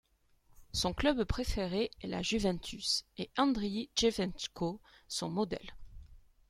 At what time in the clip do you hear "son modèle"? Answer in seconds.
5.07-5.75